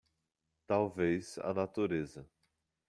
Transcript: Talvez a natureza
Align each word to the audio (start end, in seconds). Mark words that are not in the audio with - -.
Talvez 0.65 1.37
a 1.37 1.53
natureza 1.53 2.27